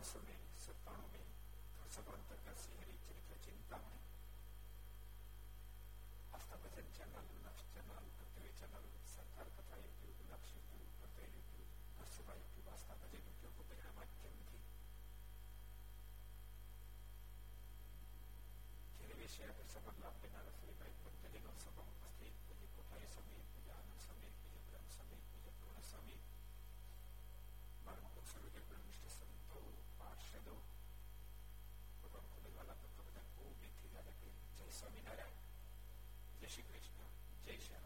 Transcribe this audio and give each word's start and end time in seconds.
आठसौ 0.00 0.20
में 0.26 0.36
सत्ताणु 0.58 1.08
में 1.12 1.24
सतहत्तर 1.94 2.38
का 2.44 2.52
सिहरी 2.58 2.94
चरित्र 3.00 3.34
चिंता 3.46 3.78
में 3.80 3.98
Aastha 6.32 6.56
channel 6.98 7.26
Lakshya 7.42 7.66
channel 7.74 8.06
Bhakti 8.20 8.52
channel 8.60 8.86
सरकार 9.10 9.50
कथा 9.58 9.80
यूट्यूब 9.80 10.22
लक्ष्य 10.30 10.56
यूट्यूब 10.60 10.94
भक्ति 11.02 11.28
यूट्यूब 11.34 11.74
दसवा 11.98 12.38
यूट्यूब 12.38 12.70
आस्था 12.76 12.96
भजन 13.02 13.28
यूट्यूब 13.28 13.60
વગેરેના 13.60 13.92
માધ્યમથી 13.98 14.62
જ્યારે 18.96 19.18
વિષય 19.20 19.52
પર 19.52 19.68
સફળ 19.68 20.00
લાભ 20.02 20.24
લેનારા 20.24 20.56
શ્રીભાઈ 20.56 20.96
ભક્તજનો 21.02 21.52
સભા 21.60 21.88
ઉપસ્થિત 21.92 22.40
પૂજ્ય 22.46 22.72
કોઠારી 22.74 23.12
સમિત 23.16 23.52
પૂજ્ય 23.52 23.78
આનંદ 23.78 24.02
સમિત 24.06 24.34
પૂજ્ય 24.40 24.64
બ્રહ્મ 24.70 24.90
સમિત 24.96 25.28
પૂજ્ય 25.30 25.56
પૂર્ણ 25.60 25.88
સમિત 25.90 26.29
સ્વામિનારાયણ 34.72 35.38
જય 36.40 36.48
શ્રી 36.48 36.64
કૃષ્ણ 36.64 37.08
જય 37.46 37.58
શ્રી 37.58 37.79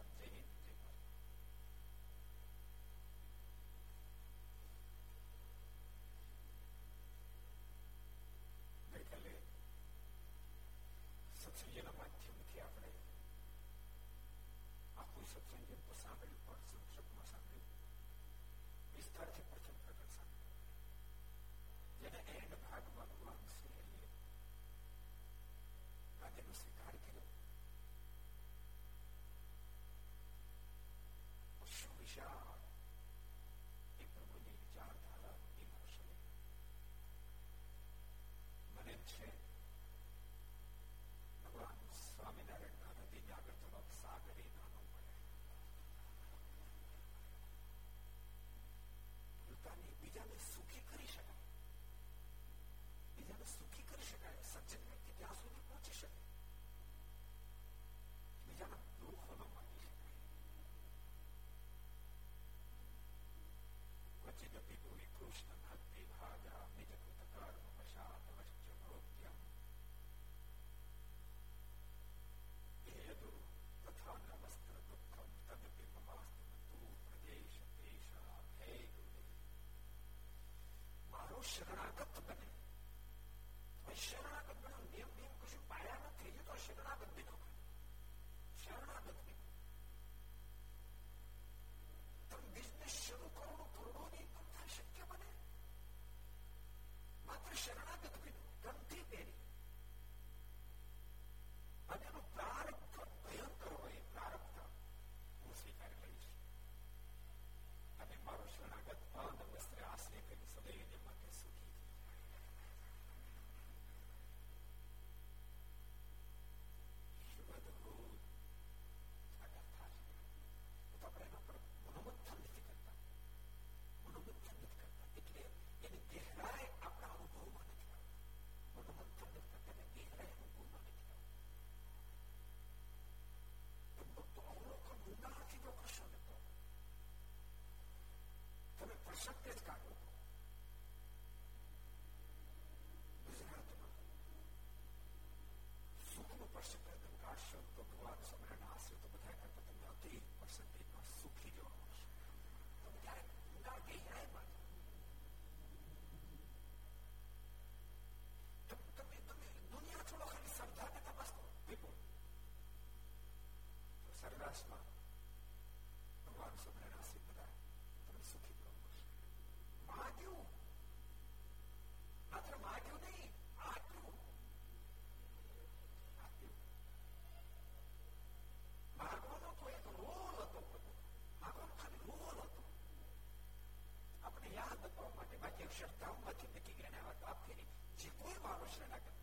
આવશ્યકતાઓ 185.75 186.15
મધ્યમથી 186.17 186.73
જ્ઞાન 186.73 187.23
આપીને 187.23 187.63
જે 187.99 188.09
કોઈ 188.17 188.37
માણસને 188.43 188.85
લાગે 188.87 189.14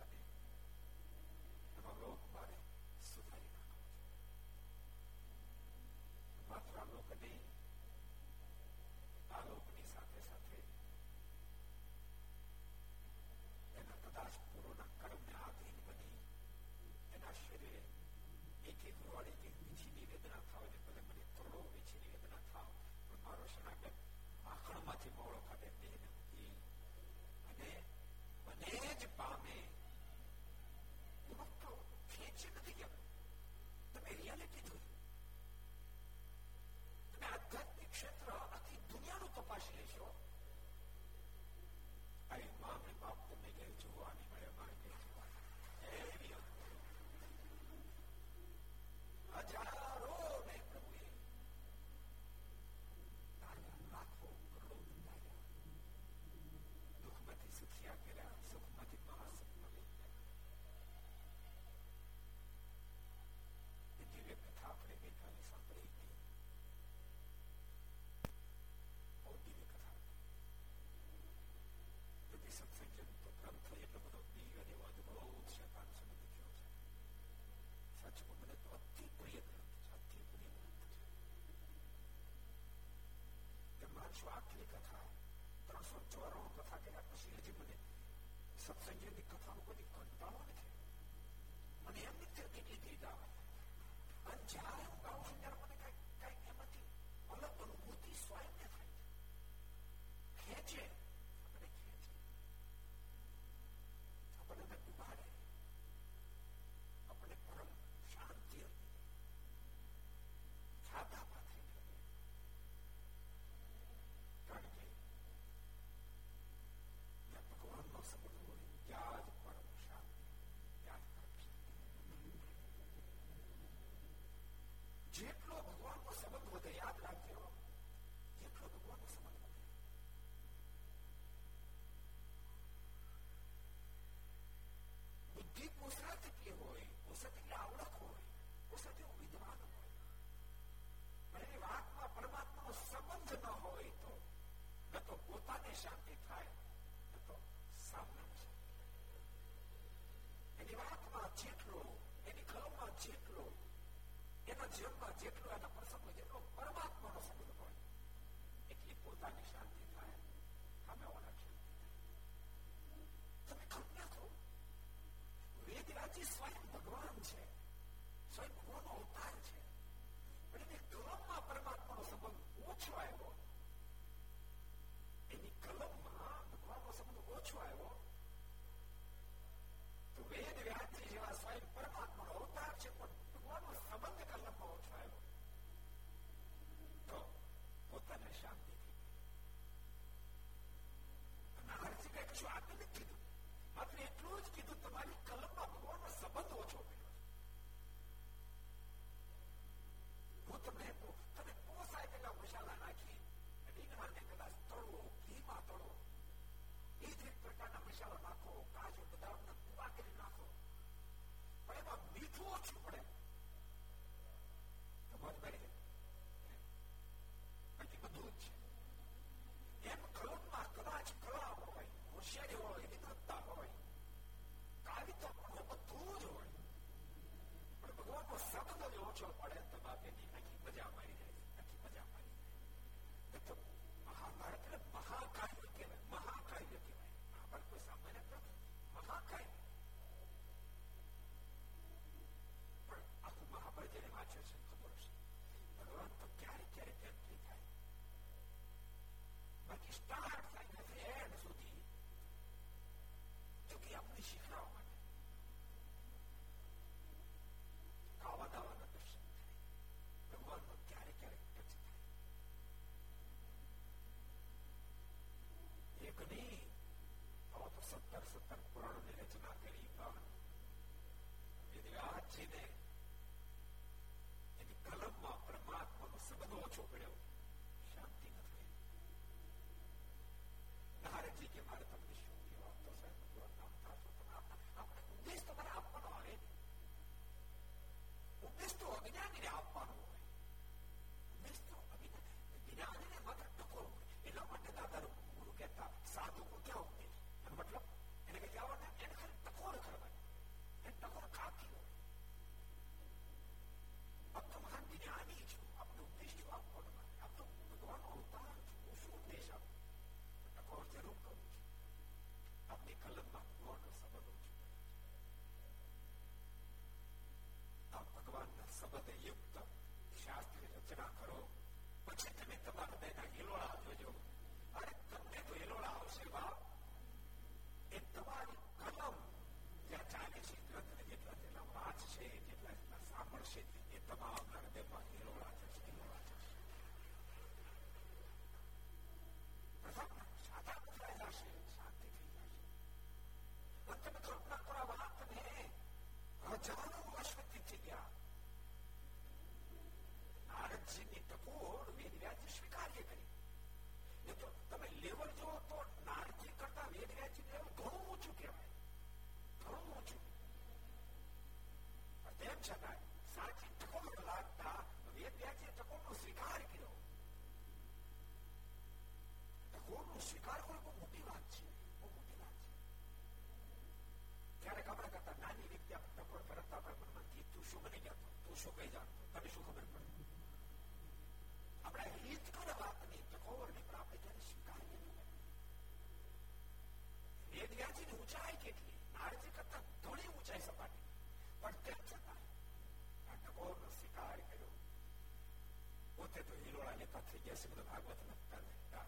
શ્રીમદ 397.42 397.80
ભાગવત 397.84 398.20
લખતા 398.24 398.60
રહેતા 398.62 399.06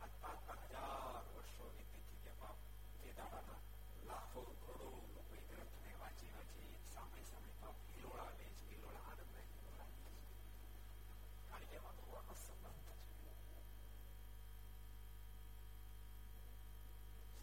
આ 0.00 0.08
પાંચ 0.20 0.40
પાંચ 0.46 0.62
હજાર 0.68 1.24
વર્ષો 1.26 1.64
વીતી 1.72 2.20
ગયા 2.20 2.36
બાપ 2.42 2.58
તે 2.94 3.10
દાડાના 3.18 3.58
લાખો 4.06 4.44
કરોડો 4.62 4.86
લોકો 5.08 5.34
એ 5.34 5.42
ગ્રંથને 5.50 5.92
વાંચી 5.98 6.30
વાંચી 6.30 6.70
સામે 6.94 7.24
સામે 7.26 7.52
બાપ 7.60 7.76
હિલોળા 7.90 8.30
લે 8.30 8.46
છે 8.52 8.70
હિલોળા 8.70 9.04
આનંદ 9.08 9.34
લે 9.34 9.42
હિલોળા 9.50 9.88
લે 9.90 9.98
છે 9.98 10.16
કારણ 11.50 11.68
કે 11.68 11.76
એમાં 11.76 11.96
ભગવાનનો 11.98 12.34
સંબંધ 12.38 12.88
છે 13.18 13.30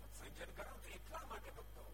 સત્સંજન 0.10 0.52
કરો 0.58 0.74
તો 0.76 0.90
એટલા 0.92 1.24
માટે 1.28 1.52
ભક્તો 1.54 1.86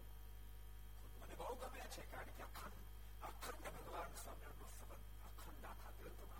મને 1.20 1.34
બહુ 1.36 1.52
ગમે 1.60 1.84
છે 1.90 2.08
કારણ 2.10 2.34
કે 2.34 2.48
અખંડ 2.48 2.80
અખંડ 3.28 3.70
ભગવાન 3.76 4.12
સ્વામિનારાયણનો 4.16 4.72
સંબંધ 4.72 5.06
અખંડ 5.28 5.64
આખા 5.66 5.96
ગ્રંથોમાં 5.98 6.39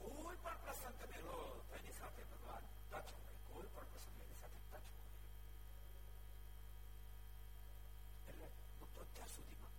કોઈ 0.00 0.38
પણ 0.38 0.58
પ્રસંગ 0.62 0.96
તમે 1.00 1.18
લો 1.20 1.36
તો 1.64 1.74
એની 1.76 1.96
સાથે 1.98 2.22
ભગવાન 2.26 2.64
ટચ 2.90 3.10
હોય 3.16 3.36
કોઈ 3.48 3.70
પણ 3.70 3.88
પ્રસંગ 3.92 4.16
એની 4.22 4.38
સાથે 4.40 4.58
ટચ 4.62 4.86
હોય 4.90 5.12
એટલે 8.28 8.48
ભક્તો 8.78 9.00
અત્યાર 9.02 9.30
સુધીમાં 9.30 9.74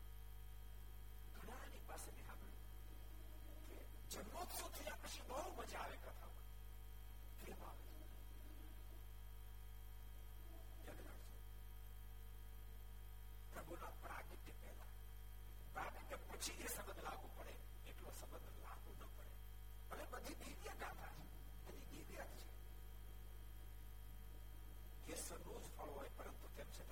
ઘણાની 1.35 1.83
પાસે 1.87 2.09
મેં 2.11 2.25
સાંભળ્યું 2.25 2.65
કે 3.67 3.77
જન્મોત્સવ 4.13 4.65
થયા 4.75 5.01
પછી 5.03 5.27
બહુ 5.29 5.43
મજા 5.57 5.83
આવે 5.83 5.97
કથામાં 5.97 6.47
કેમ 7.39 7.61
આવે 7.63 7.85
પ્રભુના 13.53 13.93
પ્રાગટ્ય 14.01 14.55
પહેલા 14.55 14.91
પ્રાગટ્ય 15.73 16.17
પછી 16.25 16.57
જે 16.59 16.67
સંબંધ 16.69 16.90
બધી 20.21 20.37
દિવ્ય 20.37 20.73
ગાથા 20.75 21.11
છે 21.15 21.23
બધી 21.67 22.03
દિવ્ય 22.03 22.23
છે 22.31 22.43
કેસર 25.07 25.39
રોજ 25.45 25.65
ફળ 25.69 25.91
હોય 25.91 26.11
પરંતુ 26.17 26.47
તેમ 26.55 26.69
છતાં 26.71 26.90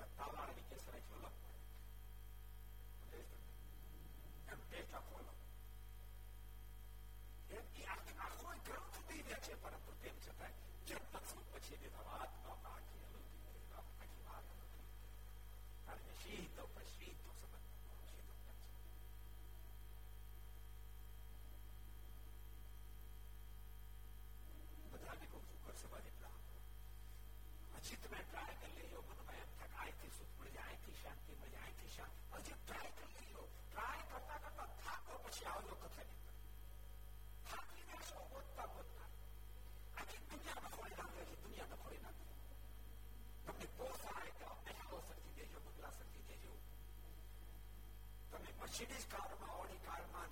મર્સિડીઝ 48.70 49.08
કારમાં 49.08 49.56
ઓડી 49.58 49.80
કારમાં 49.80 50.32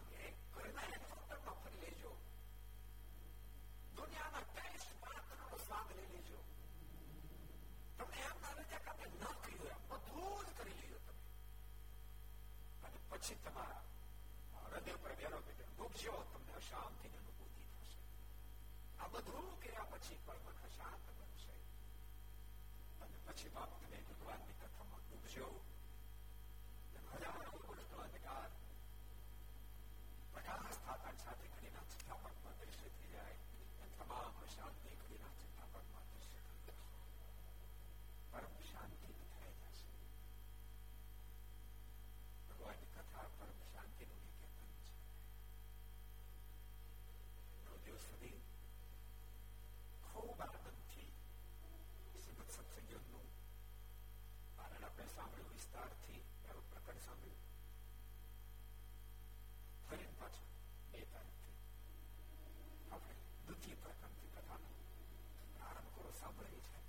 ઘરના 0.53 0.85
હેલિકોપ્ટરમાં 0.85 1.57
ફરી 1.57 1.81
લેજો 1.81 2.11
દુનિયાના 3.95 4.43
ટેસ્ટ 4.47 4.91
માત્રનો 5.03 5.57
સ્વાદ 5.59 5.89
લઈ 5.91 6.09
લેજો 6.11 6.39
તમને 7.97 8.19
એમ 8.23 8.37
ના 8.41 8.53
રજા 8.59 8.81
કે 8.91 9.07
ન 9.09 9.25
કર્યું 9.39 9.71
એમ 9.71 9.83
બધું 9.89 10.45
જ 10.45 10.55
કરી 10.57 10.77
લીધું 10.81 11.03
તમે 11.07 12.87
અને 12.87 12.99
પછી 13.09 13.39
તમારા 13.41 13.83
હૃદય 14.65 14.95
પર 14.97 15.13
વેરો 15.17 15.39
બેઠો 15.41 15.69
મૂકજો 15.77 16.15
તમને 16.31 16.53
અશાંતિ 16.55 17.13
અનુભૂતિ 17.13 17.63
થશે 17.71 18.01
આ 18.99 19.11
બધું 19.13 19.51
કર્યા 19.59 19.91
પછી 19.93 20.19
પણ 20.25 20.47
મન 20.47 20.65
અશાંત 20.65 21.05
બનશે 21.11 21.55
અને 23.01 23.17
પછી 23.25 23.53
બાપ 23.55 23.71
તમે 23.77 24.03
ભગવાનની 24.09 24.57
કથામાં 24.57 25.03
ડૂબજો 25.05 25.47
નવ 47.97 47.97
દિવસ 47.97 48.03
સુધી 48.03 48.39
ખૂબ 50.03 50.41
આનંદથી 50.41 51.07
શ્રીમદ 52.15 52.49
સત્સંગનું 52.49 53.29
પારણ 54.57 54.83
આપણે 54.83 55.07
સાંભળ્યું 55.07 55.53
વિસ્તારથી 55.53 56.19
એનું 56.43 56.67
પ્રકટ 56.67 56.99
સાંભળ્યું 57.01 57.41
ફરી 59.85 60.11
પાછું 60.19 60.51
બે 60.91 61.01
તારીખથી 61.07 61.57
આપણે 62.91 63.17
દ્વિતીય 63.41 63.79
પ્રકરણથી 63.79 64.31
કથાનો 64.35 64.69
પ્રારંભ 65.55 65.91
કરો 65.95 66.13
સાંભળવી 66.15 66.63
છે 66.67 66.83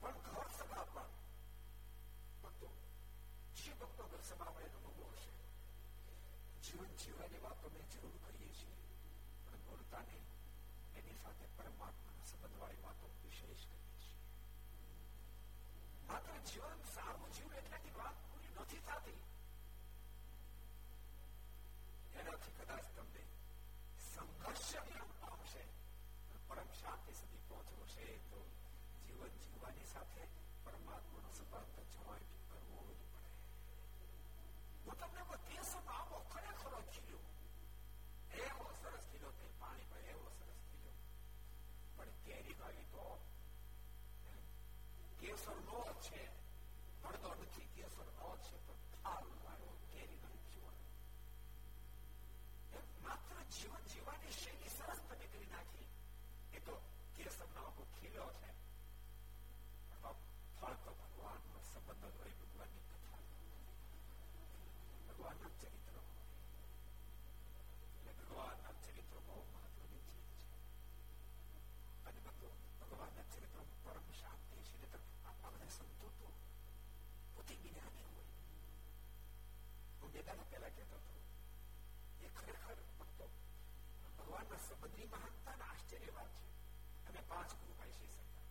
પણ 0.00 0.20
ઘર 0.26 0.52
સભા 0.52 0.86
પણ 0.90 1.16
ભક્તો 2.42 2.74
જે 3.56 3.72
ભક્તો 3.76 4.02
ઘર 4.06 4.22
સભા 4.24 4.50
આપણે 4.50 4.70
અનુભવ 4.74 5.10
હશે 5.14 5.32
જીવન 6.62 6.94
જીવવાની 6.98 7.42
વાતો 7.42 7.66
મેં 7.70 7.90
જરૂર 7.90 8.16
કહીએ 8.26 8.52
છીએ 8.54 8.76
નહીં 10.01 10.25
એની 10.95 11.17
સાથે 11.17 11.49
પરમાત્માના 11.57 12.25
સંબંધ 12.25 12.59
વાળી 12.59 12.83
વાતો 12.83 13.11
વિશેષ 13.21 13.67
કરીએ 13.67 13.97
છીએ 13.99 14.19
માત્ર 16.09 16.39
જીવન 16.47 16.81
સારું 16.93 17.31
જીવન 17.31 17.59
એટલાથી 17.61 17.95
વાત 17.97 18.17
પૂરી 18.25 18.53
નથી 18.57 18.81
થતી 18.87 19.17
કેસર 45.32 45.56
નો 45.62 45.78
છે 46.00 46.22
ભણતો 47.02 47.30
નથી 47.36 47.68
કેસર 47.74 48.08
નો 48.12 48.30
છે 48.40 48.56
પણ 48.66 48.80
થાલ 48.94 49.26
વાળો 49.42 49.70
કેરી 49.86 50.20
નો 50.22 50.30
જીવન 50.44 50.76
માત્ર 53.02 53.38
જીવન 53.50 53.82
જીવવાની 53.86 54.34
શૈલી 54.34 54.70
સરસ 54.70 55.00
તમે 55.02 55.26
કરી 55.26 55.48
નાખી 55.48 55.88
એ 56.52 56.60
તો 56.60 56.74
કેસર 57.16 57.48
નો 57.48 57.60
આખો 57.62 57.84
ખીલો 57.94 58.26
છે 58.36 58.50
ફળ 59.94 60.76
તો 60.84 60.92
ભગવાન 61.00 61.42
નો 61.48 61.58
સંબંધ 61.64 62.16
હોય 62.16 62.34
ભગવાનની 62.40 62.84
કથા 62.86 63.20
ભગવાનના 65.08 65.52
ચરિત્ર 65.58 65.81
પોતે 77.42 77.54
જ્ઞાની 77.56 78.06
હોય 78.06 78.26
હું 80.00 80.10
બે 80.12 80.20
દાડા 80.22 80.50
પહેલા 80.50 80.72
કહેતો 80.72 80.96
હતો 80.98 81.16
એ 82.20 82.32
ખરેખર 82.34 82.78
ભક્તો 82.94 83.26
ભગવાનના 84.18 84.60
સંબંધની 84.62 85.10
મહાનતાના 85.12 85.70
આશ્ચર્ય 85.70 86.12
વાત 86.14 86.32
છે 86.36 86.48
અમે 87.08 87.22
પાંચ 87.30 87.50
ગુરુભાઈ 87.56 87.94
શ્રી 87.94 88.12
સરકાર 88.12 88.46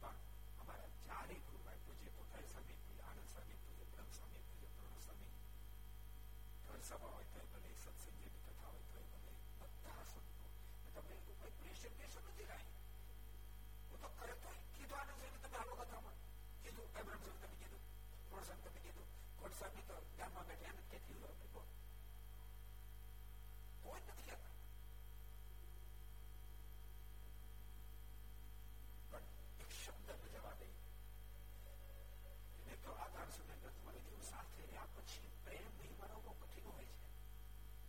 પણ 0.00 0.18
અમારા 0.62 0.92
ચારે 1.04 1.36
ગુરુભાઈ 1.42 1.82
પૂજ્ય 1.86 2.14
કોઠારી 2.16 2.50
સ્વામી 2.50 2.78
પૂજ્ય 2.82 3.08
આનંદ 3.08 3.28
સ્વામી 3.28 3.60
પૂજ્ય 3.62 3.86
બ્રહ્મ 3.92 4.10
સ્વામી 4.12 4.44
પૂજ્ય 4.48 4.70
પૂર્ણ 4.74 5.02
સ્વામી 5.02 5.32
ઘર 6.66 6.80
સભા 6.84 7.12
હોય 7.12 7.28
તો 7.32 7.46
ભલે 7.52 7.74
સત્સંગની 7.76 8.32
કથા 8.38 8.70
હોય 8.70 8.86
તો 8.90 9.04
ભલે 9.08 9.32
બધા 9.60 10.04
સંતો 10.06 10.50
તમને 10.96 11.20
કોઈ 11.28 11.54
પ્રેશર 11.58 11.92
પ્રેશર 11.94 12.22
નથી 12.24 12.48
લાવી 12.50 12.72
હું 13.86 13.98
તો 14.00 14.12
કરે 14.16 14.34
તો 14.42 14.54
કીધું 14.70 14.98
આનંદ 15.00 15.16
સ્વામી 15.16 15.42
તમે 15.44 15.58
આવો 15.58 15.80
કથામાં 15.80 16.18
કીધું 16.62 16.88
બ્રહ્મ 16.96 17.47
સામી 19.59 19.83
તો 19.83 19.95
ગામમાં 20.17 20.47
બેઠા 20.47 20.71
એમ 20.71 20.79
કે 20.89 20.97
થયું 21.01 21.23
આપણે 21.25 21.47
કોઈ 21.53 21.69
કોઈ 23.83 24.01
નથી 24.01 24.25
કહેતા 24.27 24.55
પણ 29.09 29.25
એક 29.59 29.71
શબ્દ 29.75 30.07
જવા 30.33 30.55
દે 30.59 30.69
મેં 32.65 32.79
તો 32.83 32.95
આધાર 32.97 33.29
સુધી 33.31 33.59
ગ્રંથ 33.61 33.81
મને 33.85 33.99
જેવું 34.01 34.25
સાથે 34.25 34.61
રહ્યા 34.63 34.93
પછી 34.95 35.33
પ્રેમ 35.43 35.71
નહીં 35.75 35.95
બનાવવો 35.97 36.31
કઠિન 36.37 36.65
હોય 36.69 36.87
છે 36.93 37.07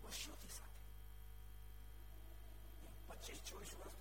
વર્ષોથી 0.02 0.52
સાથે 0.52 0.80
પચીસ 3.10 3.40
ચોવીસ 3.44 3.72
વર્ષ 3.76 3.99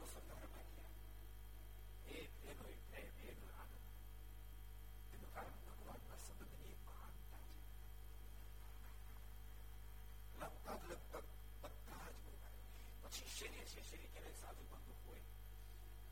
છે 13.68 13.82
શરીર 13.82 14.10
ક્યારેક 14.10 14.36
સાધુ 14.36 14.64
બંધુ 14.64 14.94
હોય 15.04 15.24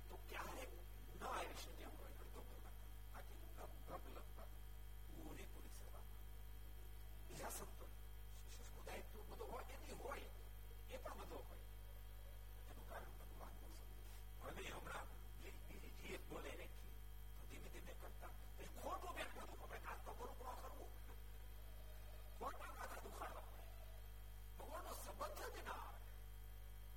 તો 0.09 0.17
ક્યારેક 0.29 0.71
ન 1.15 1.23
આવી 1.25 1.57
શક્યા 1.57 1.95
હોય 1.97 2.11
અડધો 2.15 2.41
કલાક 2.49 2.77
આથી 3.15 3.41
લગભગ 3.43 4.05
લગભગ 4.11 4.51
પૂરેપૂરી 5.15 5.75
સેવા 5.79 6.05
બીજા 7.29 7.53
સંતો 7.53 7.76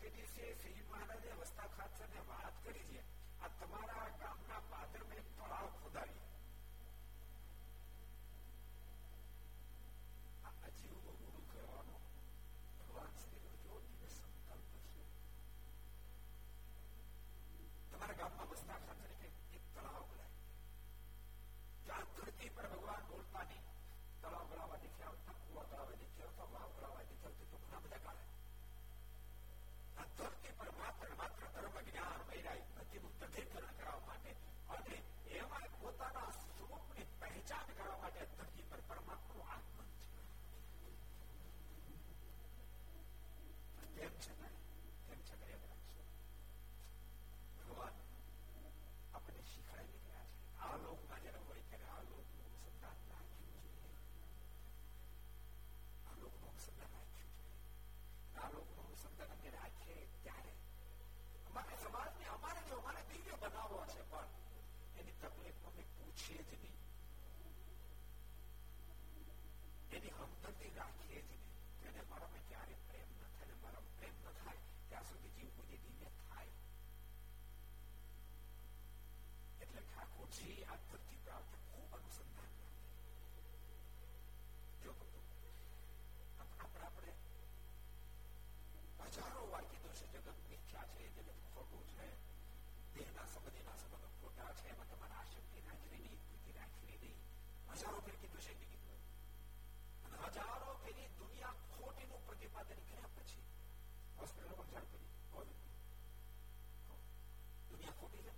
વળતે 0.00 0.10
દિવસે 0.10 0.44
શ્રીજી 0.52 0.84
મહારાજે 0.84 1.32
વસ્તા 1.38 1.66
ખાતર 1.70 2.12
વાત 2.28 2.54
કરી 2.62 2.84
છે. 2.84 3.00
આ 3.40 3.50
તમારા 3.56 4.06
ગામના 4.14 4.49
તેમ 43.99 44.13
છતાં 44.17 44.53
તેમ 45.05 45.19
છતાં 45.21 45.49
યાદ 45.49 45.65
રાખશો 45.65 46.03
ભગવાન 47.57 47.95
આપણને 49.13 49.43
શીખવાડી 49.45 50.01
રહ્યા 50.01 50.27
છે 50.29 50.65
આ 50.65 50.77
લોકમાં 50.83 51.21
જયારે 51.23 51.41
હોય 51.43 51.63
ત્યારે 51.65 51.87
આ 51.91 52.03
લોકનું 52.05 52.49
સંતાન 52.59 52.99
રાખ્યું 53.09 53.65
છે 53.67 53.91
આ 56.05 56.15
લોકનું 56.21 56.57
સંતાન 56.59 56.91
રાખ્યું 56.93 57.33
છે 57.35 58.39
આ 58.39 58.49
લોકનું 58.53 58.95
સંતાન 59.03 59.35
અમે 59.35 59.49
રાખીએ 59.51 60.07
ત્યારે 60.17 60.53
અમારે 61.45 61.75
સમાજને 61.83 62.31
અમારે 62.35 62.61
જો 62.69 62.79
અમારે 62.79 63.01
દિવ્ય 63.11 63.41
બનાવવો 63.43 63.83
છે 63.93 64.01
પણ 64.11 64.29
એની 64.97 65.17
તકલીફ 65.21 65.61
અમે 65.67 65.83
પૂછીએ 65.93 66.41
જ 66.43 66.51
નહીં 66.55 66.68
એટલે 80.29 80.29
ઠાકોરજી 80.29 80.65
આ 80.65 80.77
ધરતી 80.79 81.19
પર 81.19 81.31
આવતા 81.31 81.61
ખૂબ 81.65 81.93
અનુસંધાન 81.95 82.51
જો 84.81 84.91
આપણે 86.39 86.81
આપણે 86.81 87.13
હજારો 89.09 89.41
વાર 89.51 89.65
કીધું 89.65 89.95
છે 89.99 90.05
જગત 90.13 90.37
મિથ્યા 90.43 90.87
છે 90.91 91.03
જગત 91.07 91.29
ખોટું 91.47 91.85
છે 91.91 92.07
દેહના 92.95 93.27
સંબંધીના 93.27 93.77
સંબંધો 93.77 94.09
ખોટા 94.15 94.51
છે 94.53 94.69
એમાં 94.69 94.89
તમારે 94.89 95.15
આશક્તિ 95.15 95.59
રાખવી 95.61 96.01
નહીં 96.01 96.21
બુદ્ધિ 96.27 96.51
રાખવી 96.53 96.97
નહીં 96.97 97.19
હજારો 97.73 97.99
ફેર 98.01 98.17
કીધું 98.17 98.41
છે 98.41 98.53
કીધું 98.61 98.99
અને 100.05 100.17
હજારો 100.29 100.77
ફેરી 100.83 101.09
દુનિયા 101.17 101.55
ખોટીનું 101.71 102.21
પ્રતિપાદન 102.27 102.81
કર્યા 102.83 103.13
પછી 103.15 103.43
હોસ્પિટલમાં 104.17 104.69
જાણ 104.71 104.87
કરી 104.89 105.09
દુનિયા 107.69 107.99
ખોટી 107.99 108.23
છે 108.23 108.33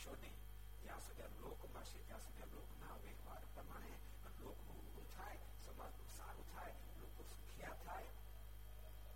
પુરુષોની 0.00 0.34
જ્યાં 0.82 1.02
સુધી 1.02 1.30
લોકમાં 1.40 1.86
છે 1.86 1.98
ત્યાં 2.00 2.22
સુધી 2.22 2.48
લોક 2.52 2.68
ના 2.80 2.96
વ્યવહાર 2.98 3.44
પ્રમાણે 3.50 3.94
લોકનું 4.38 4.76
ઊભું 4.76 5.08
થાય 5.12 5.40
સમાજનું 5.60 6.10
સારું 6.10 6.48
થાય 6.50 6.74
લોકો 6.98 7.22
સુખિયા 7.30 7.78
થાય 7.84 8.10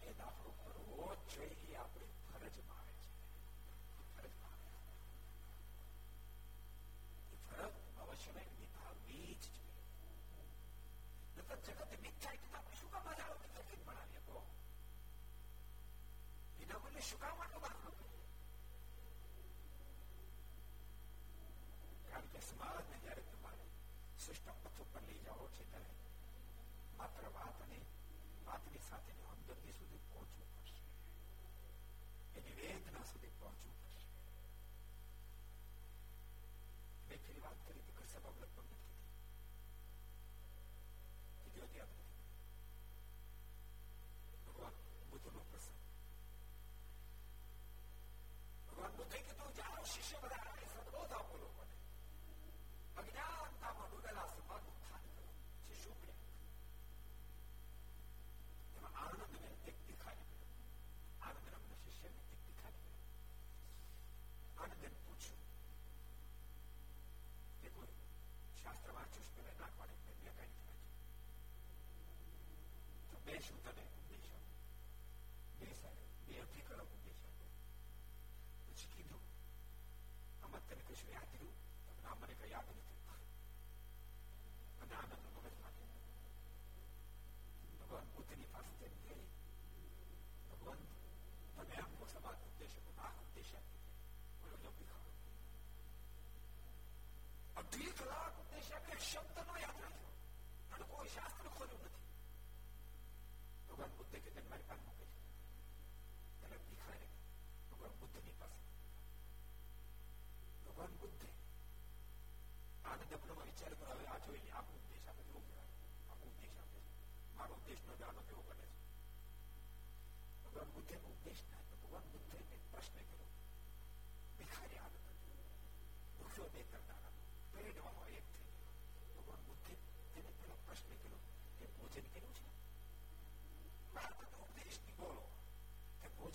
એ 0.03 0.15
દાખલો 0.19 0.51
કરવો 0.61 1.09
જ 1.25 1.33
જોઈએ 1.33 1.64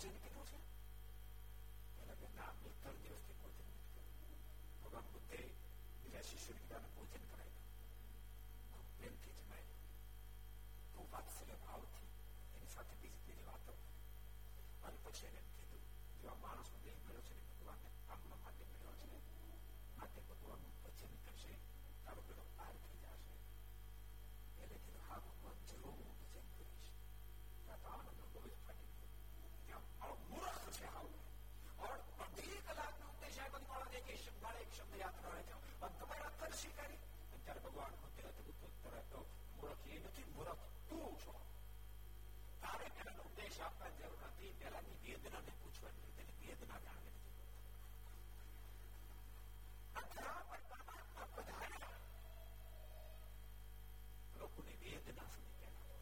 ભોજન 0.00 0.14
કર્યું 0.18 0.46
છે 0.48 0.58
એટલે 2.00 2.14
કે 2.20 2.28
ના 2.34 2.52
મેં 2.56 2.74
ત્રણ 2.76 3.00
દિવસથી 3.02 3.36
ભોજન 3.40 3.68
નથી 3.70 3.90
કર્યું 3.90 4.40
ભગવાન 4.82 5.06
બુદ્ધે 5.12 5.40
બીજા 6.00 6.22
શિષ્ય 6.22 6.54
બીજાને 6.56 6.88
ભોજન 6.94 7.24
કરાવ્યું 7.24 7.66
ખૂબ 8.68 8.86
પ્રેમથી 8.96 9.34
જમાય 9.38 9.74
તો 10.94 11.06
વાત્સલ્ય 11.12 11.56
ભાવથી 11.64 12.10
એની 12.54 12.72
સાથે 12.74 12.98
બીજી 13.00 13.24
બીજી 13.26 13.48
વાતો 13.48 13.74
અને 14.84 14.98
પછી 15.04 15.28
એને 15.30 15.42
કીધું 15.50 15.84
જેવા 16.16 16.38
માણસનો 16.44 16.82
દેહ 16.84 16.96
મળ્યો 16.98 17.26
છે 17.28 17.36
ભગવાનને 17.50 17.92
આમના 18.08 18.40
માટે 18.40 18.70
મળ્યો 18.70 18.96
છે 19.00 19.08
માટે 19.98 20.20
ભગવાનનું 20.28 20.74
સ્વીકારી 36.61 36.99
અને 37.25 37.39
ત્યારે 37.39 37.61
ભગવાન 37.65 37.95
પોતે 38.01 38.27
અદભુત 38.29 38.65
ઉત્તર 38.67 38.93
આપ્યો 38.93 39.23
મૂર્ખ 39.55 39.87
એ 39.89 39.99
નથી 40.01 40.27
મૂર્ખ 40.31 40.65
તું 40.89 41.15
છો 41.21 41.33
તારે 42.61 42.87
પેલાનો 42.95 43.23
ઉપદેશ 43.23 43.59
આપવાની 43.61 43.99
જરૂર 44.01 44.25
નથી 44.27 44.53
પેલાની 44.59 44.97
વેદનાને 45.15 45.57
પૂછવાની 45.59 46.13
તેની 46.17 46.49
વેદના 46.51 46.81
જાણવી 46.81 47.19
લોકોની 54.35 54.77
વેદના 54.99 55.29
સુધી 55.29 55.57
કહેવા 55.57 55.99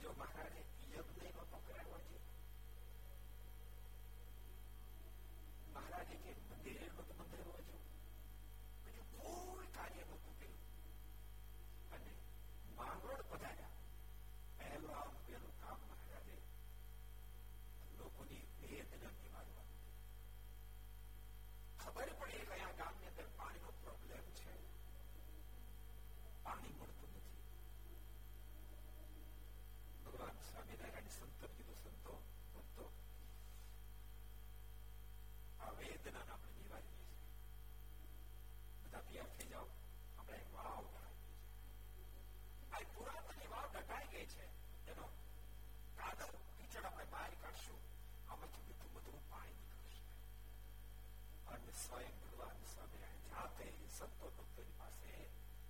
જો 0.00 0.14
મહારાજે 0.14 0.63
લોકોની 18.83 18.83
વેદના 18.83 19.11
નિવારવાનું 19.13 19.67
ખબર 21.79 22.09
પડે 22.19 22.39
કયા 22.49 22.73
ગામની 22.79 23.09
અંદર 23.09 23.27
પાણીનો 23.37 23.71
પ્રોબ્લેમ 23.77 24.25
છે 24.33 24.53
પાણી 26.43 26.73
મળતું 26.73 27.13
નથી 27.13 27.99
ભગવાન 30.03 30.43
સ્વામિનારાયણ 30.43 31.11
સંતો 31.11 31.51
કીધું 31.55 31.79
સંતો 31.83 32.17
ભક્તો 32.53 32.85
આ 35.59 35.71
વેદના 35.79 36.25
સ્વયં 51.73 52.15
ભગવાન 52.21 52.57
સ્વામિનારાયણ 52.65 53.29
જાતે 53.29 53.67
સંતો 53.89 54.27
ભક્તોની 54.31 54.75
પાસે 54.77 55.13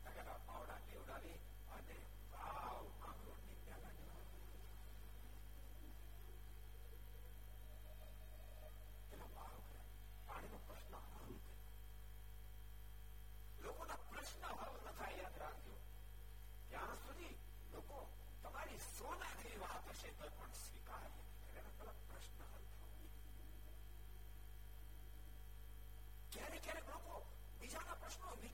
તગારા 0.03 0.39
પાવડા 0.47 0.79
લેવડાવી 0.87 1.37
અને 1.71 1.97
વાવ 2.33 2.89
માંગરોળની 2.97 3.59
પહેલા 3.61 3.93
પેલા 9.05 9.29
વાવ 9.35 9.61
પાણીનો 10.27 10.59
પ્રશ્ન 10.67 10.97
હલ 11.05 11.37
લોકોના 13.61 14.01
પ્રશ્ન 14.05 14.43
હલ 14.51 14.75
ન 14.83 14.91
થાય 14.93 15.17
યાદ 15.19 15.39
રાખજો 15.39 15.77
ત્યાં 16.69 16.99
સુધી 16.99 17.35
લોકો 17.71 18.03
તમારી 18.43 18.81
સોના 18.89 19.33
જેવી 19.37 19.63
વાત 19.63 19.93
હશે 19.93 20.13
તો 20.13 20.33
પણ 20.33 20.53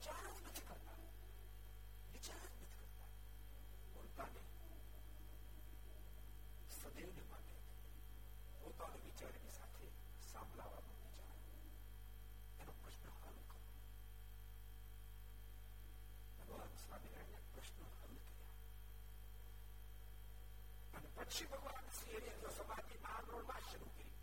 વિચાર 0.00 0.16
જ 0.24 0.40
નથી 0.40 0.64
કરતા 0.64 0.96
વિચાર 2.12 2.40
જ 2.40 2.56
નથી 2.56 2.70
કરતા 2.72 3.10
પોતાને 3.94 4.40
સદૈવને 6.70 7.22
માટે 7.24 7.56
પોતાનો 8.60 8.98
વિચાર 9.04 9.32
એની 9.32 9.52
સાથે 9.52 9.86
સાંભળવાનો 10.22 10.94
વિચાર 10.94 11.36
એનો 12.58 12.72
પ્રશ્ન 12.78 13.12
હલ 13.16 13.38
કરો 13.44 13.60
ભગવાન 16.38 16.72
સ્વામિનારાયણ 16.78 17.46
પ્રશ્નો 17.52 17.84
હલ 17.92 18.16
કર્યા 18.24 18.56
અને 20.96 21.08
પછી 21.18 21.48
ભગવાન 21.48 21.86
શ્રી 21.92 22.34
જો 22.40 22.50
સમાધિ 22.52 22.96
માંગરોળમાં 23.04 23.64
શરૂ 23.66 23.92
કરી 23.92 24.14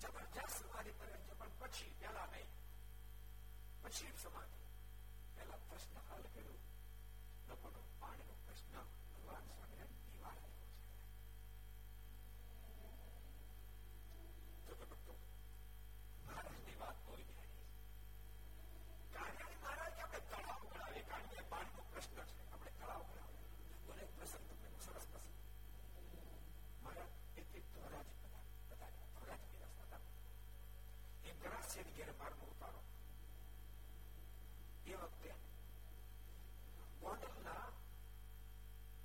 જબરજસ્ત 0.00 0.56
સમાધિ 0.58 0.92
કરે 0.94 1.16
છે 1.18 1.34
પણ 1.34 1.58
પછી 1.60 1.92
પેલા 2.00 2.28
નહીં 2.28 2.56
પછી 3.82 4.12
સમાધિ 4.16 4.61
એ 31.72 31.72
ગરાસિયન 31.72 31.88
ઘેર 31.96 32.10
બારમો 32.14 32.44
ઉતારો 32.46 32.80
એ 34.86 34.94
વખતે 34.94 35.30
ગોંડલના 37.00 37.66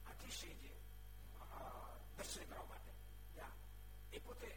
અતિશયજી 0.06 0.78
દર્શન 2.18 2.46
કરવા 2.46 2.66
માટે 2.66 2.92
ત્યાં 3.34 3.56
એ 4.12 4.20
પોતે 4.20 4.50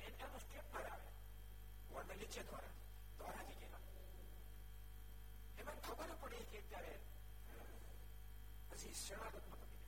એનો 0.00 0.38
સ્ટેપ 0.38 0.66
પર 0.72 0.86
આવે 0.86 1.10
ગોંડલ 1.90 2.16
નીચે 2.16 2.42
દ્વારા 2.42 2.74
દ્વારાજી 3.18 3.58
ગયેલા 3.58 3.82
એમાં 5.58 5.80
ખબર 5.80 6.10
પડી 6.22 6.44
કે 6.46 6.62
ત્યારે 6.64 6.94
પછી 8.70 8.94
શરણાગતમાં 8.96 9.60
બની 9.62 9.82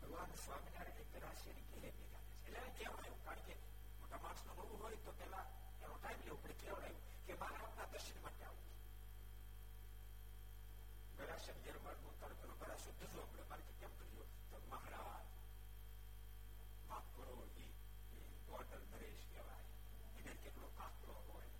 ભગવાન 0.00 0.38
સ્વામિનારાયણ 0.38 1.12
ગરાસિયાની 1.12 1.68
ઘેરે 1.72 1.92
ભેગા 1.94 2.24
છે 2.24 2.48
એટલે 2.48 2.70
કહેવાયું 2.76 3.20
કારણ 3.24 3.46
કે 3.46 3.54
મોટા 4.00 4.22
માણસનો 4.22 4.52
નવું 4.54 4.78
હોય 4.80 4.98
તો 4.98 5.12
પેલા 5.14 5.46
એનો 6.24 6.24
ટાઈમ 6.24 6.24
લેવો 6.24 6.36
પડે 6.38 6.54
કેવડાયું 6.56 6.98
કે 7.26 7.34
મારે 7.36 7.56
આપના 7.58 7.88
દર્શન 7.92 8.18
માટે 8.22 8.44
આવું 8.44 8.66
ગરાસિયા 11.18 11.64
ઘેર 11.64 11.78
બાર 11.84 11.98
ઉતારો 12.10 12.34
પેલો 12.36 12.54
ગરાસિયો 12.60 12.96
જજો 13.02 13.20
આપણે 13.22 13.44
મારે 13.50 13.64
કેમ 13.80 13.92
કર્યો 13.98 14.26
તો 14.50 14.56
મહારાજ 14.66 15.28
માફ 16.88 17.08
કરો 17.14 17.36
એ 17.58 17.66
ગોડલ 18.48 18.82
નરેશ 18.86 19.24
કહેવાય 19.26 19.68
એને 20.18 20.32
કેટલો 20.42 20.68
કાકડો 20.78 21.12
હોય 21.26 21.52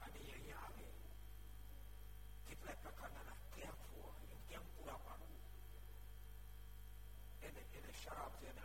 અને 0.00 0.18
એ 0.20 0.30
અહીંયા 0.30 0.64
આવે 0.64 0.86
કેટલાક 2.46 2.78
પ્રકારના 2.82 3.38
કેમ્પ 3.52 3.80
હોય 3.92 4.40
કેમ્પ 4.48 4.66
પૂરા 4.74 5.00
પાડવું 5.04 5.44
એને 7.42 7.62
એને 7.74 7.92
શરાબ 8.02 8.32
છે 8.40 8.46
એને 8.48 8.62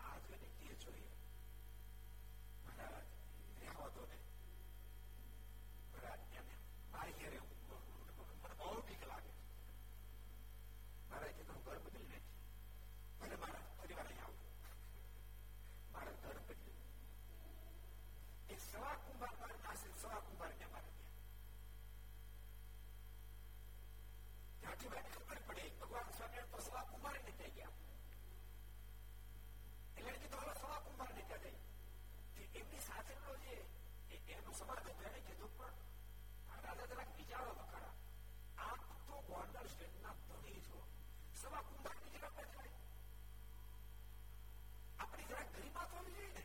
એમની 32.57 32.81
સાથેનો 32.81 33.33
જે 33.43 33.55
એનું 34.29 34.55
સમાધાન 34.55 35.05
એને 35.07 35.21
કીધું 35.21 35.51
પણ 35.57 35.75
રાજા 36.63 36.87
જરાક 36.87 37.11
વિચારો 37.17 37.53
તો 37.53 37.65
ખરા 37.65 37.93
આપ 38.63 38.81
તો 39.07 39.21
ગોંડલ 39.27 39.69
સ્ટેટના 39.69 40.15
ધણી 40.21 40.61
છો 40.61 40.79
સવા 41.35 41.63
કુંભારની 41.63 42.13
જરાક 42.15 42.35
થાય 42.37 42.73
આપણી 44.99 45.29
જરાક 45.29 45.53
ગરિમા 45.53 45.87
થવી 45.87 46.15
જોઈએ 46.15 46.33
ને 46.35 46.43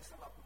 Christ, 0.00 0.14
about 0.16 0.39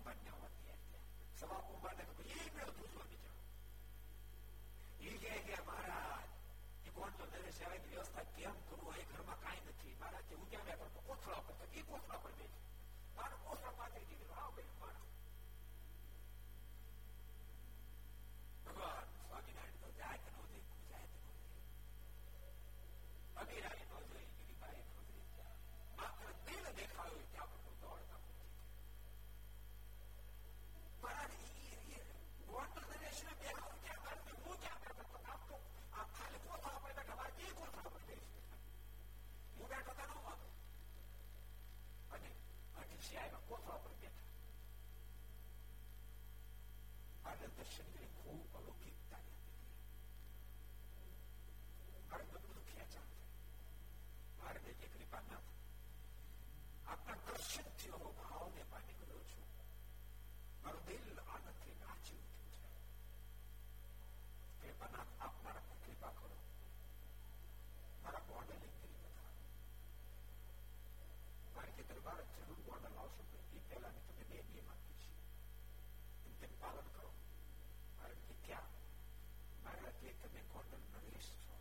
તમે 80.34 80.42
ગોંડલ 80.52 80.84
નરેશ 80.94 81.32
છો 81.38 81.56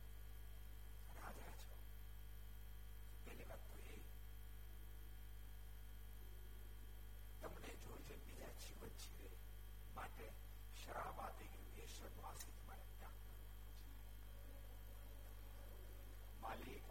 રાજા 1.17 1.55
છો 1.61 1.77
પહેલી 3.25 3.47
વાત 3.47 3.63
તો 3.67 3.77
એ 3.89 3.97
તમને 7.41 7.73
જોઈ 7.77 8.05
જોઈ 8.07 8.21
બીજા 8.23 8.53
જીવન 8.59 8.95
જીવે 8.99 9.31
માટે 9.95 10.27
શરાબ 10.77 11.19
આપી 11.21 11.51
ગયું 11.53 11.79
એ 11.79 11.89
સન્માસિત 11.89 12.59
મારે 12.67 12.87
ત્યાગ 12.93 13.19
માલિક 16.43 16.85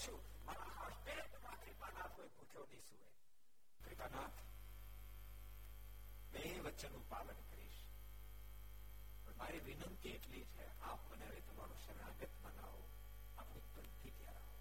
છું 0.00 0.20
મારા 0.44 0.74
આ 0.78 0.90
સ્ટેટમાં 0.92 1.58
કૃપાનાથ 1.60 2.14
કોઈ 2.16 2.30
ભૂખ્યો 2.30 2.66
નહીં 2.66 2.84
સુવે 2.84 3.10
કૃપાનાથ 3.82 4.38
બે 6.32 6.42
વચ્ચેનું 6.64 7.04
પાલન 7.06 7.40
કરીશ 7.46 7.80
મારી 9.38 9.62
વિનંતી 9.62 10.14
એટલી 10.14 10.44
છે 10.52 10.64
આપ 10.82 11.00
મને 11.10 11.26
હવે 11.26 11.40
તમારો 11.42 11.76
શરણાગત 11.78 12.38
બનાવો 12.38 12.82
આપની 13.36 13.64
પંક્તિ 13.68 14.10
ત્યારે 14.12 14.54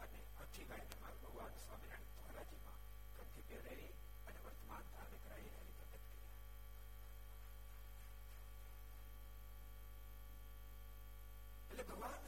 અને 0.00 0.20
અઠીભાઈ 0.38 0.90
તમારા 0.90 1.22
ભગવાન 1.22 1.54
સ્વામિનારાયણ 1.58 2.12
ધોરાજીમાં 2.18 2.82
પંક્તિ 3.14 3.46
પહેરેલી 3.48 3.94
અને 4.26 4.38
વર્તમાન 4.40 4.84
ધાર્મિક 4.90 5.24
કરાવી 5.24 5.52
રહેલી 5.52 5.78
પ્રગટ 5.80 6.04
કર્યા 6.08 6.44
એટલે 11.70 11.84
ભગવાન 11.84 12.22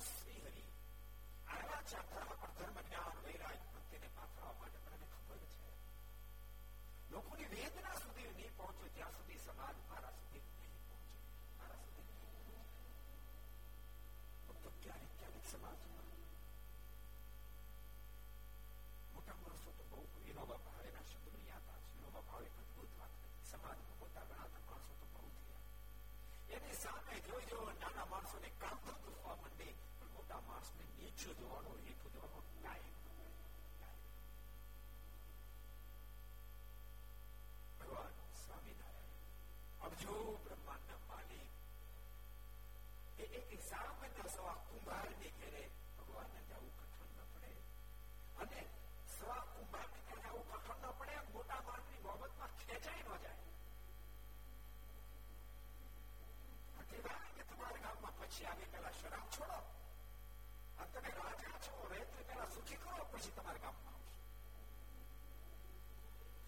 ક્યારેક 15.54 15.54
ક્યારેક 15.54 15.54
સમાજમાં 15.54 16.06
મોટા 19.14 19.36
માણસો 19.36 19.70
તો 19.72 19.84
બહુ 19.90 20.00
વિનોબા 20.24 20.58
ભાવેના 20.58 21.04
શબ્દ 21.04 21.34
મને 21.34 21.48
યાદ 21.48 21.66
આવે 21.66 21.82
છે 21.82 21.92
વિનોબા 21.94 22.22
ભાવે 22.22 22.48
અદભુત 22.54 22.92
વાત 22.98 23.14
કરી 23.20 23.44
સમાજમાં 23.44 23.98
મોટા 24.00 24.24
ગણાતા 24.24 24.64
માણસો 24.66 24.92
તો 25.00 25.06
બહુ 25.14 25.30
થયા 25.36 25.64
એની 26.56 26.76
સામે 26.76 27.20
જોઈ 27.26 27.48
જો 27.50 27.58
નાના 27.74 28.06
માણસોને 28.06 28.50
કામ 28.58 28.78
થતું 28.80 29.14
હોવા 29.16 29.36
માંડે 29.36 29.68
પણ 29.90 30.12
મોટા 30.14 30.40
માણસને 30.48 30.84
નીચું 30.92 31.38
જોવાનો 31.38 31.76
હેતુ 31.84 32.03
પછી 58.24 58.46
આવી 58.46 58.68
પેલા 58.68 58.92
શરાબ 58.92 59.26
છોડો 59.30 59.58
અને 60.78 60.90
તમે 60.92 61.10
રાજા 61.18 61.58
છો 61.60 61.72
રહેતું 61.90 62.24
પેલા 62.26 62.48
સુખી 62.48 62.78
કરો 62.78 63.04
પછી 63.06 63.32
તમારા 63.32 63.62
ગામમાં 63.64 63.96
આવશે 63.96 64.18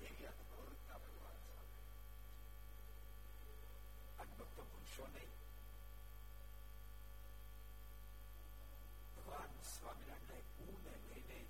એવી 0.06 0.28
અદભુતતા 0.28 0.98
ભગવાન 1.00 1.40
સામે 1.46 1.80
અદભુત 4.18 4.50
ભૂલશો 4.54 5.04
નહીં 5.08 5.32
ભગવાન 9.16 9.52
સ્વામિનારાયણ 9.66 10.48
પૂર્ણ 10.54 11.02
લઈને 11.06 11.40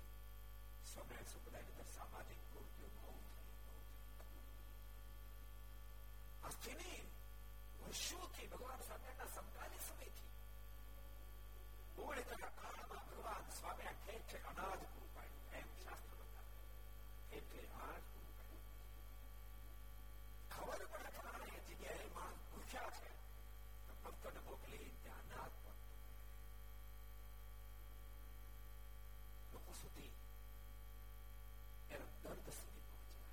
સ્વામિનારાયણ 0.85 1.31
સંપ્રદાયની 1.31 1.75
અંદર 1.75 1.87
સામાજિક 1.91 2.41
પ્રવૃત્તિઓ 2.47 2.89
બહુ 2.95 3.11
થઈ 4.19 4.43
આજથી 6.43 6.75
નહીં 6.75 7.07
વર્ષોથી 7.79 8.47
ભગવાન 8.49 8.81
સ્વામિનારાયણના 8.81 9.33
સમકાલીન 9.35 9.66
સમયથી 9.66 9.66
મૂળ 11.98 12.20
તેના 12.22 12.52
કાળમાં 12.56 13.04
ભગવાન 13.06 13.44
સ્વામી 13.52 13.92
ઠેઠે 13.96 14.38
અનાજ 14.50 14.80
પૂરું 14.84 15.10
પાડ્યું 15.14 15.56
એમ 15.60 15.68
શાસ્ત્ર 15.78 16.12
બતાવે 16.20 16.58
ઠેઠે 17.24 17.60
અનાજ 17.68 18.02
પૂરું 18.08 18.34
પાડ્યું 18.36 18.66
ખબર 20.52 20.82
પડે 20.92 21.10
ખરા 21.16 21.46
એ 21.50 21.62
જગ્યાએ 21.66 22.08
માણસ 22.14 22.42
ભૂખ્યા 22.50 22.94
છે 22.98 23.10
તો 23.86 23.92
ભક્તોને 24.02 24.40
મોકલી 24.42 24.88
ત્યાં 24.98 25.26
અનાજ 25.26 25.52
પહોંચતું 25.58 26.00
લોકો 29.52 29.72
સુધી 29.74 30.12
એના 31.90 32.12
દર્દ 32.22 32.46
સુધી 32.54 32.86
પહોંચ્યા 32.86 33.32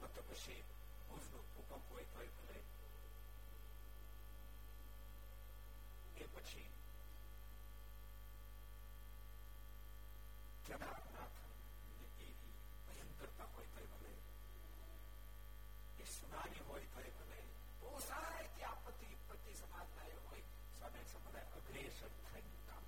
ભક્તો 0.00 0.22
પછી 0.30 0.60
ભુજનો 1.06 1.38
ભૂકંપ 1.48 1.86
હોય 1.92 2.30
તો 2.34 2.37
પછી 6.38 6.66
ભયંકરતા 12.86 13.46
હોય 13.46 13.68
તો 13.68 13.84
ભલે 13.92 14.12
એ 15.98 16.06
સુનામી 16.06 16.62
હોય 16.66 16.86
તો 16.92 17.00
ભલે 17.18 17.38
બહુ 17.80 17.90
સારા 18.00 18.36
રીતે 18.36 18.62
આપત્તિ 18.64 19.08
પ્રતિ 19.24 19.52
સમાજના 19.54 20.06
એ 20.06 20.16
હોય 20.20 20.44
સ્વામી 20.78 21.06
સમુદાય 21.12 21.48
અગ્રેસર 21.58 22.12
થઈને 22.20 22.54
કામ 22.66 22.84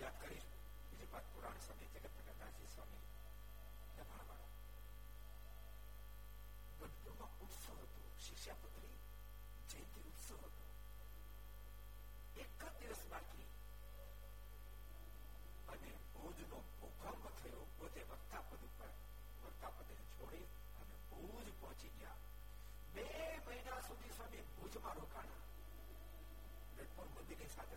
યાદ 0.00 0.16
કરીશ 0.20 0.48
બીજી 0.82 1.10
વાત 1.12 1.26
પુરાણ 1.34 1.60
સ્વામી 1.60 1.90
જગત 1.92 2.14
પ્રકાશી 2.20 2.70
સ્વામી 2.74 3.04
દબાણવાળા 3.90 4.50
બધું 6.80 7.20
ઉત્સવ 7.40 7.76
હતો 7.78 8.00
શિષ્યાપુત્ર 8.20 8.81
જયંતિ 9.72 10.00
ઉત્સવ 10.08 10.40
હતો 10.40 10.64
એક 12.36 12.50
જ 12.60 12.72
દિવસ 12.78 13.02
બાકી 13.10 13.46
અને 15.72 15.92
ભુજનો 16.12 16.58
ભૂકંપ 16.72 17.24
થયો 17.38 17.64
પોતે 17.78 18.02
વક્તા 18.10 18.42
પદ 18.48 18.62
ઉપર 18.66 18.90
વક્તા 19.42 19.72
પદને 19.76 20.04
છોડી 20.10 20.46
અને 20.80 20.96
ભુજ 21.10 21.46
પહોંચી 21.60 21.92
ગયા 21.94 22.18
બે 22.94 23.06
મહિના 23.46 23.80
સુધી 23.82 24.12
સ્વામી 24.12 24.44
ભુજમાં 24.52 24.96
રોકાણા 24.96 25.42
બેટપોર 26.76 27.08
મંદિરની 27.10 27.50
સાથે 27.50 27.71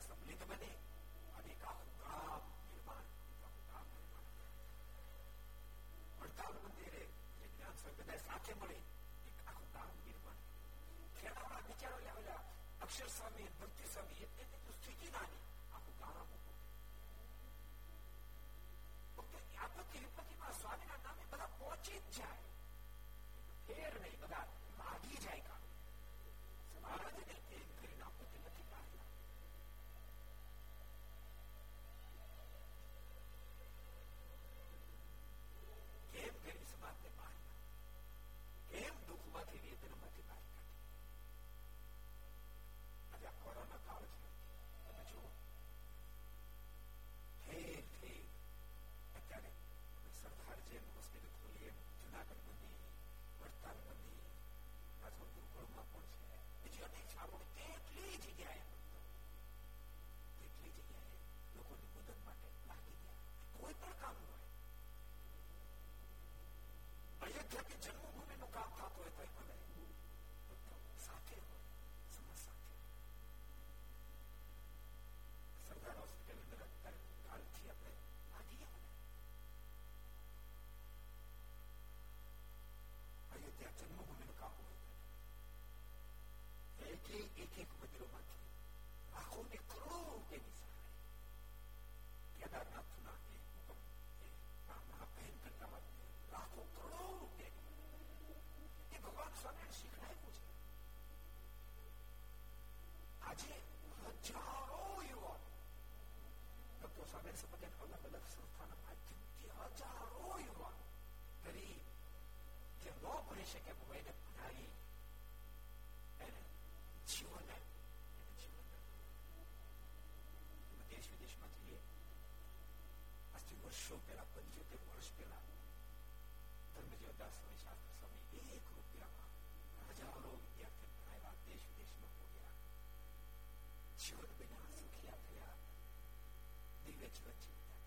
expecting 137.16 137.56
that. 137.64 137.80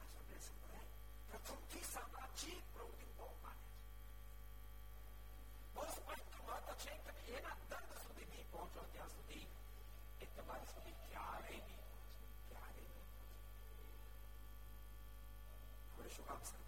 Mas 0.00 0.12
pensa, 0.24 0.52
né? 0.72 0.80
Eu 1.32 1.40
conquista 1.40 2.00
a 2.00 2.28
ti 2.34 2.56
pronto 2.72 2.96
em 2.96 3.12
bom 3.18 3.32
maneira. 3.44 3.76
Mas 5.76 5.94
para 6.00 6.16
tomar 6.32 6.62
a 6.64 6.74
gente 6.80 7.12
que 7.12 7.34
era 7.34 7.52
dando 7.68 7.92
su 8.00 8.08
di 8.16 8.24
mim 8.32 8.44
contra 8.50 8.80
o 8.80 8.86
dia 8.92 9.06
su 9.06 9.20
di. 9.28 9.46
E 10.20 10.26
tomar 10.34 10.60
su 10.64 10.80
di 10.80 10.94
chiare 11.08 11.60
di 11.68 11.76
chiare 12.48 12.80
di. 12.80 13.00
Por 15.96 16.06
isso 16.06 16.22
vamos 16.24 16.61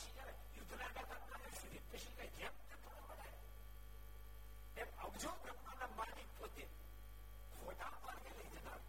પછી 0.00 0.12
જયારે 0.12 0.34
યુદ્ધ 0.56 0.74
લાગ્યા 0.74 1.16
હતા 1.20 1.50
સુધી 1.54 1.80
patient 1.88 2.36
જેમ 2.36 2.54
થોડો 2.76 3.02
વધારે 3.08 3.32
એમ 4.76 4.90
અબજો 5.00 5.32
બ્રહ્માના 5.42 5.88
માલિક 5.96 6.30
પોતે 6.38 6.64
ખોટા 7.54 7.90
માર્ગે 7.98 8.30
લઈ 8.36 8.48
જનાર 8.54 8.80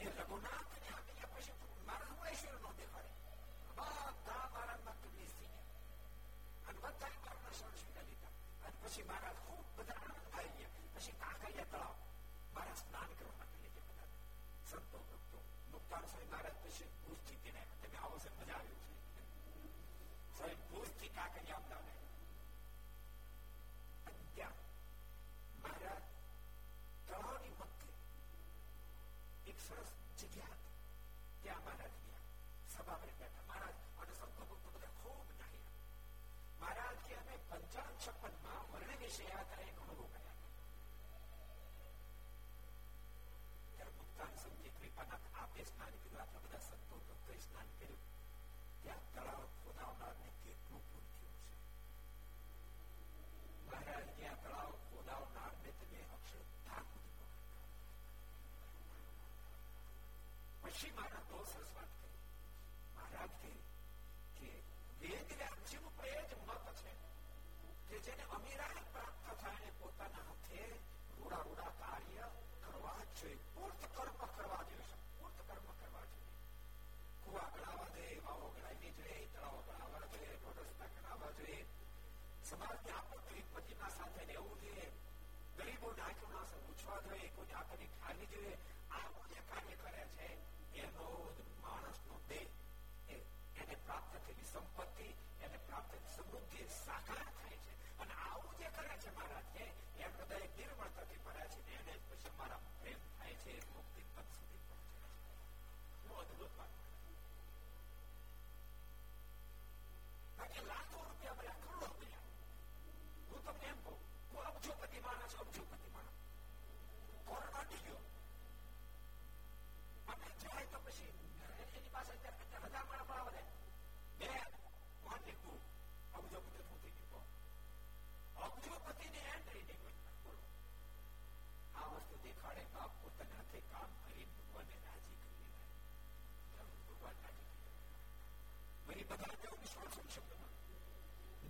એ 0.00 0.10
રઘુનાથ 0.16 0.74
ને 0.76 0.90
આપેલા 0.90 1.30
પછી 1.32 1.56
મારા 1.86 2.10
હું 2.10 2.26
ઐશ્વર્ય 2.26 2.58
નો 2.58 2.72
દેખાડે 2.74 3.12
બધા 3.76 4.44
મારા 4.50 4.78
મત 4.80 5.02
બેસી 5.14 5.52
ગયા 5.52 5.64
અને 6.66 6.78
બધા 6.80 7.14
મારા 7.22 7.54
શરણ 7.54 7.78
સ્વીકાર 7.78 8.06
લીધા 8.06 8.34
અને 8.62 8.76
પછી 8.80 9.06
મારા 9.06 9.34
first. 29.68 29.93
પછી 60.74 60.92
મારા 60.92 61.20
બહુ 61.26 61.40
સરસ 61.46 61.68
વાત 61.72 61.90
કરી 61.96 62.22
મહારાજ 62.94 63.34
કે 63.36 63.50
કે 64.38 64.48
વેદ 65.02 65.34
રાજ્યનું 65.42 65.92
પ્રયજ 65.98 66.32
મત 66.38 66.72
છે 66.80 66.94
કે 67.88 68.00
જેને 68.06 68.24
અમીરાહ 68.30 68.80
પ્રાપ્ત 68.88 69.28
થાય 69.42 69.70
પોતાના 69.76 70.24
હાથે 70.24 70.64
રૂડા 71.12 71.42
રૂડા 71.42 71.70
કાર્ય 71.76 72.26
કરવા 72.64 72.96
જોઈએ 73.12 73.38
પૂર્ત 73.52 73.86
કર્મ 73.92 74.18
કરવા 74.32 74.60
જોઈએ 74.64 74.98
પૂર્ત 75.12 75.38
કર્મ 75.44 75.70
કરવા 75.76 76.04
જોઈએ 76.08 76.34
કુવા 77.22 77.46
ગણાવા 77.52 77.88
જોઈએ 77.92 78.18
વાવો 78.26 78.50
ગણાવી 78.50 78.92
જોઈએ 78.98 79.22
તળાવો 79.30 79.62
ગણાવવા 79.62 80.04
જોઈએ 80.08 80.36
રોડ 80.42 80.60
રસ્તા 80.64 80.92
ગણાવવા 80.92 81.32
જોઈએ 81.34 81.62
સમાજની 82.44 82.98
આપત્તિ 82.98 83.38
વિપત્તિના 83.38 83.92
સાથે 83.92 84.26
રહેવું 84.26 84.60
જોઈએ 84.60 84.90
ગરીબો 85.56 85.96
નાખ્યું 85.96 86.36
ના 86.36 86.46
પૂછવા 86.60 87.02
જોઈએ 87.04 87.34
કોઈ 87.34 87.58
આપણી 87.60 87.92
ખાલી 87.96 88.32
જોઈએ 88.32 88.58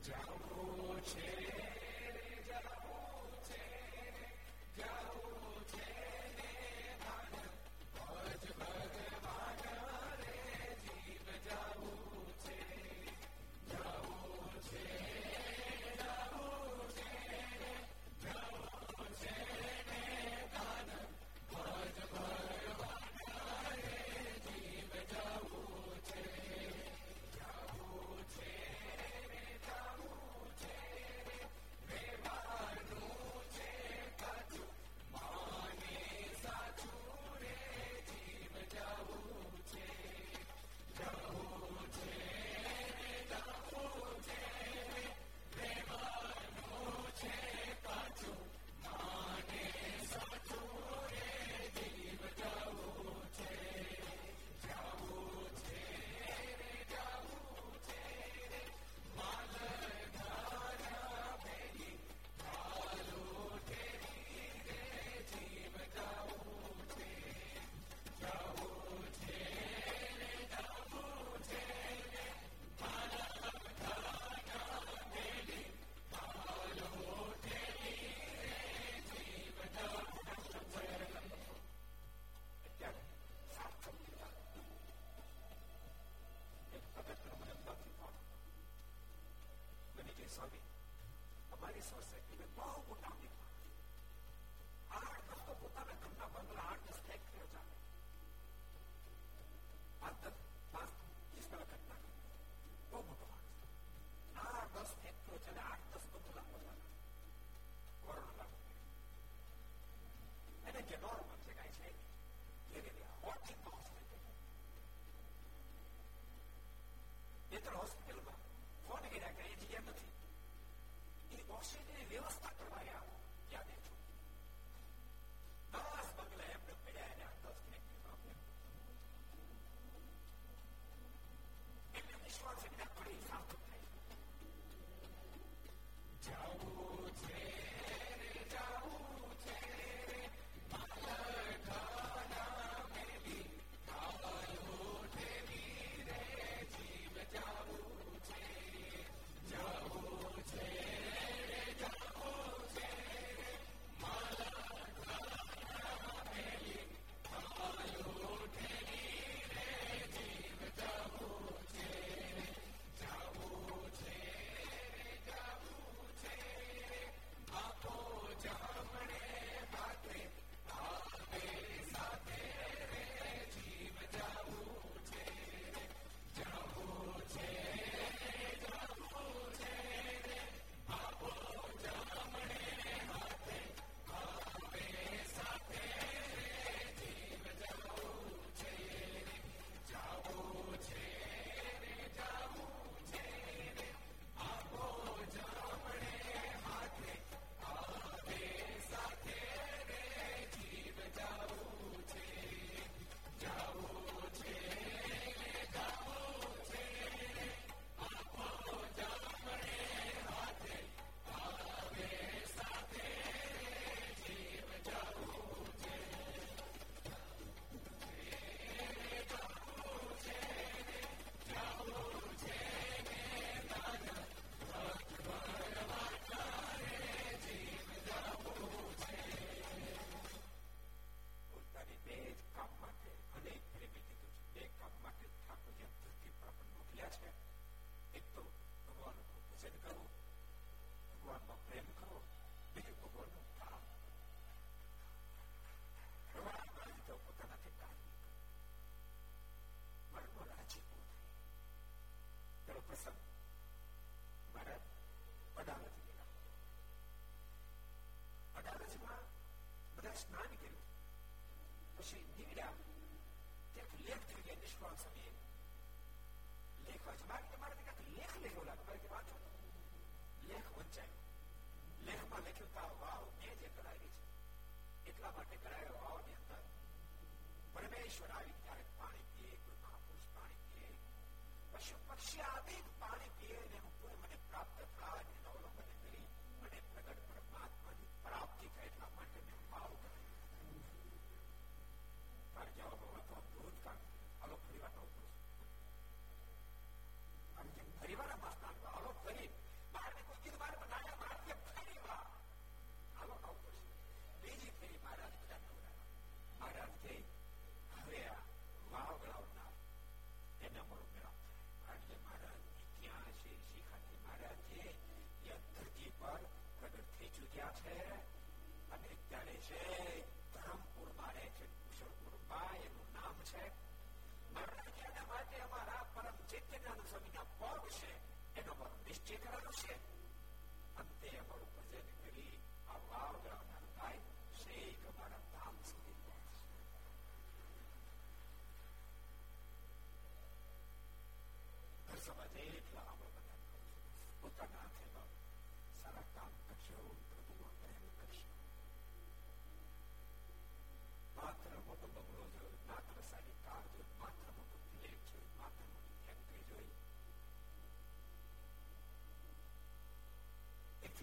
जाओ 0.07 0.99
छे 1.11 1.64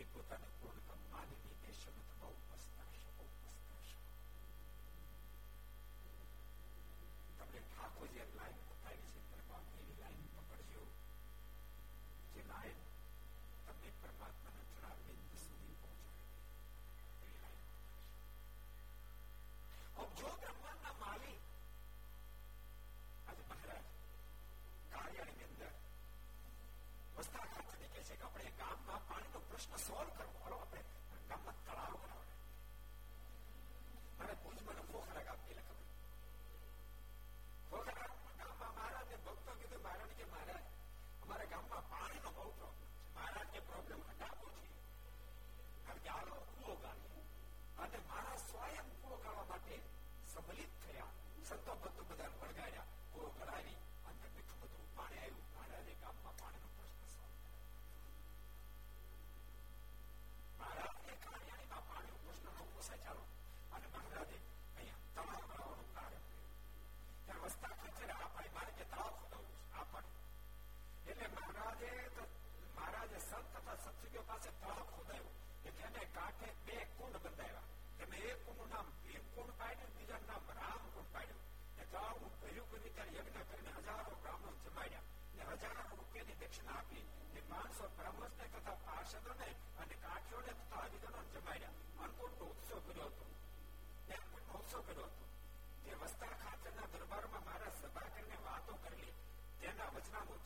જે 0.02 0.08
પોતાના 0.14 0.54
પૂર્ણ 0.60 1.11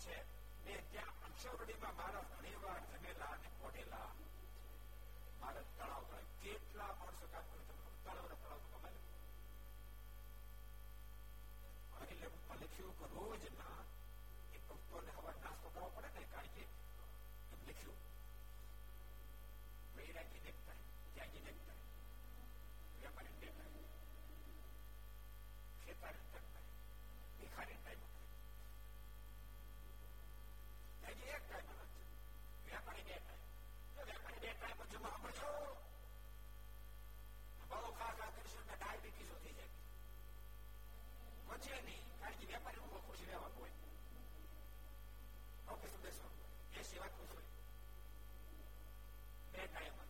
છે 0.06 0.18
મેં 0.66 0.82
ત્યાં 0.92 1.16
પંચવડીમાં 1.22 1.96
મારા 1.96 2.24
ઘણીવાર 2.30 2.82
જમેલા 2.90 3.32
અને 3.34 3.50
કોટેલા 3.60 4.10
મારા 5.40 5.66
તળાવ 5.72 6.04
પર 6.10 6.24
કેટલા 6.42 6.92
માણસો 6.96 7.28
કામ 7.28 7.46
કરે 7.50 7.64
તળાવના 7.68 8.38
તળાવ 8.38 8.62
કમાય 8.66 9.02
અને 12.00 12.14
લેખમાં 12.22 12.60
લખ્યું 12.62 12.96
કે 13.00 13.12
રોજના 13.14 13.80
એ 14.54 14.64
ભક્તોને 14.64 15.12
હવા 15.18 15.36
નાસ્તો 15.40 15.68
કરવો 15.70 15.90
પડે 15.96 16.10
ને 16.16 16.28
કારણ 16.32 16.54
કે 16.56 16.64
લખ્યું 17.64 18.05
વેપારી 31.16 31.36
એક 31.36 31.44
ટાઈમ 31.46 31.70
અલગ 31.74 31.92
છે 31.96 32.72
વેપારી 32.72 33.06
બે 33.08 33.16
ટાઈમ 33.18 33.42
વેપારી 34.08 34.42
બે 34.42 34.50
ટાઈમ 34.54 34.78
પછી 34.82 35.02
આપણે 35.06 35.32
છો 35.40 35.50
બહુ 37.72 37.90
ખાસ 38.00 38.20
આ 38.20 38.32
કરીશું 38.36 38.66
ને 38.66 38.76
ડાયાબિટીસ 38.76 39.32
વધી 39.34 39.56
જાય 39.58 39.74
વધશે 41.48 41.76
નહીં 41.82 42.04
કારણ 42.20 42.40
કે 42.40 42.46
વેપારી 42.52 42.84
લોકો 42.84 43.00
ખુશ 43.06 43.24
રહેવાનું 43.24 43.58
હોય 43.58 43.76
ઓફિસ 45.74 45.96
બેસો 46.04 46.28
એ 46.74 46.84
સેવા 46.84 47.12
ખુશ 47.16 47.32
હોય 47.32 47.50
બે 49.54 49.62
ટાઈમ 49.68 50.05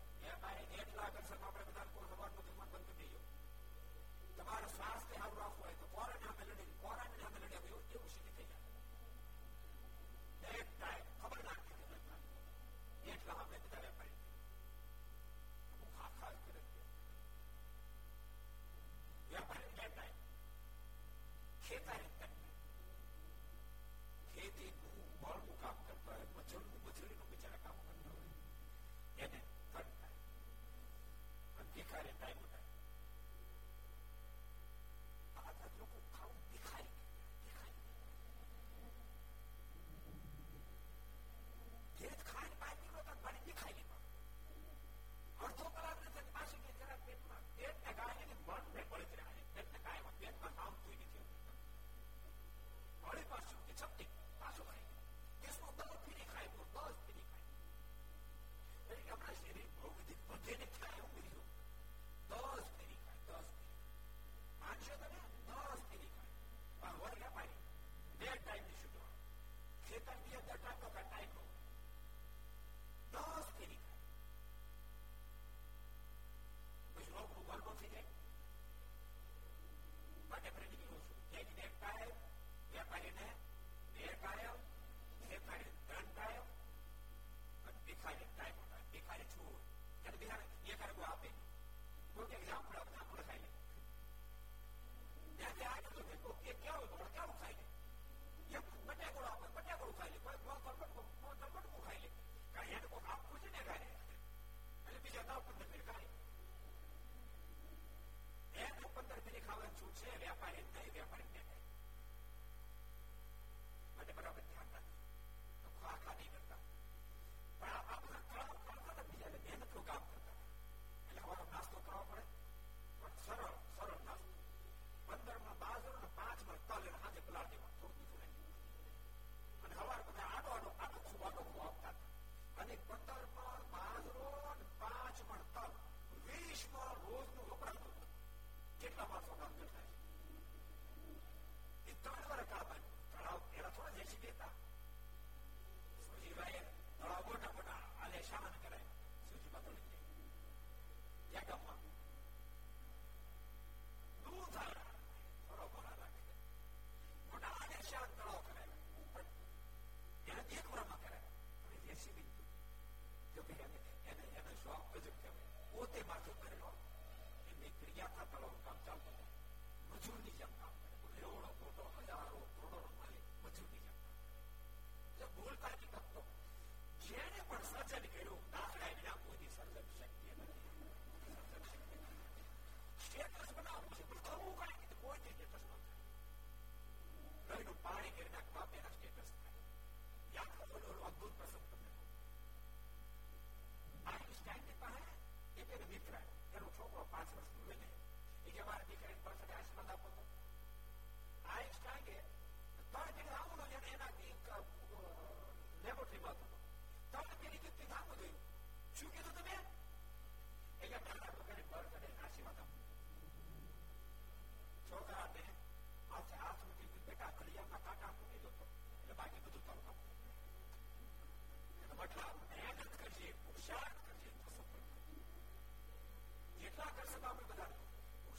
it, 24.46 24.54
it 24.62 24.85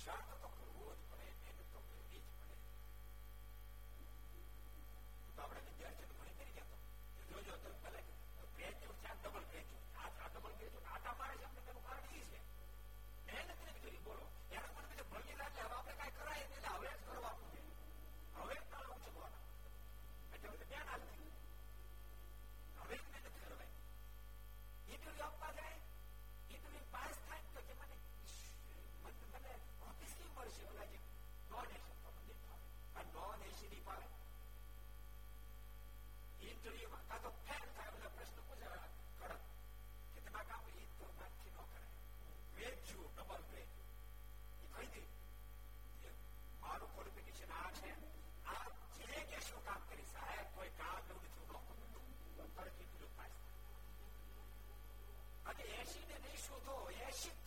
shot 0.06 0.35
પૂંજળીઓમાં 36.66 37.06
કાં 37.08 37.20
તો 37.22 37.30
ફેર 37.40 37.62
થાય 37.68 37.90
બધા 37.92 38.10
પ્રશ્ન 38.10 38.40
પૂછાયા 38.40 38.88
કડક 39.18 39.42
કે 40.14 40.20
તમારે 40.22 40.46
કામ 40.46 40.64
એ 40.72 40.86
તો 40.94 41.06
નાખી 41.12 41.52
ન 41.52 41.58
કરાય 41.64 41.90
વેદ 42.56 42.78
જુઓ 42.88 43.06
ડબલ 43.10 43.44
વેદ 43.50 43.70
એ 44.60 44.66
કહી 44.72 45.04
દે 46.00 46.10
મારું 46.62 46.90
ક્વોલિફિકેશન 46.90 47.54
આ 47.56 47.70
છે 47.76 47.92
આ 48.48 48.64
જે 48.98 49.22
કહેશો 49.30 49.62
કામ 49.68 49.88
કરી 49.88 50.08
સાહેબ 50.08 50.48
કોઈ 50.56 50.72
કામ 50.76 51.02
એવું 51.10 51.28
નથી 51.86 52.48
તરત 52.56 52.82
એટલું 52.82 53.12
પાસ 53.16 53.34
બાકી 55.44 55.70
એસી 55.78 56.04
ને 56.04 56.16
નહીં 56.18 56.42
શોધો 56.42 56.80
એસી 57.02 57.45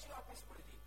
ક્રિયાશીલ 0.00 0.18
ઓફિસ 0.18 0.42
ખુલી 0.44 0.78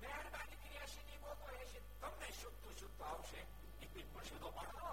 મહેરબાની 0.00 0.58
ક્રિયાશીલ 0.58 1.22
બોલતો 1.22 1.46
રહેશે 1.48 1.80
તમને 2.02 2.28
શુદ્ધ 2.32 2.66
શુદ્ધ 2.74 3.02
આવશે 3.04 3.40
એટલી 3.82 4.04
મરશીદો 4.08 4.50
પાડો 4.52 4.90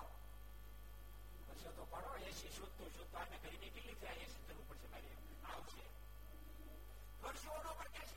મરશીદો 1.44 1.86
પાડો 1.92 2.16
એસી 2.30 2.54
શુદ્ધ 2.56 2.82
શુદ્ધ 2.96 3.16
આને 3.16 3.38
કરીને 3.38 3.68
કેટલી 3.68 3.98
થાય 4.02 4.24
એસી 4.24 4.46
જરૂર 4.48 4.66
પડશે 4.70 4.88
મારી 4.94 5.14
આવશે 5.50 5.86
મરશીઓનો 7.22 7.72
પણ 7.72 7.92
ક્યાંશી 7.92 8.17